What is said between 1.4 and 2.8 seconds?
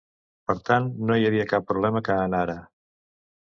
cap problema que anara.